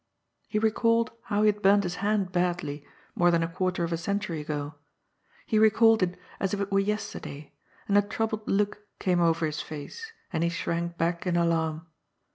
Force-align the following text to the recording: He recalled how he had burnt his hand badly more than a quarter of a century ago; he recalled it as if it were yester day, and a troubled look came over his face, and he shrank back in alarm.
He 0.47 0.57
recalled 0.57 1.11
how 1.25 1.43
he 1.43 1.51
had 1.51 1.61
burnt 1.61 1.83
his 1.83 1.97
hand 1.97 2.31
badly 2.31 2.83
more 3.13 3.29
than 3.29 3.43
a 3.43 3.47
quarter 3.47 3.83
of 3.83 3.93
a 3.93 3.97
century 3.97 4.41
ago; 4.41 4.73
he 5.45 5.59
recalled 5.59 6.01
it 6.01 6.17
as 6.39 6.55
if 6.55 6.59
it 6.59 6.71
were 6.71 6.79
yester 6.79 7.19
day, 7.19 7.53
and 7.87 7.95
a 7.95 8.01
troubled 8.01 8.47
look 8.47 8.79
came 8.97 9.21
over 9.21 9.45
his 9.45 9.61
face, 9.61 10.11
and 10.33 10.43
he 10.43 10.49
shrank 10.49 10.97
back 10.97 11.27
in 11.27 11.37
alarm. 11.37 11.85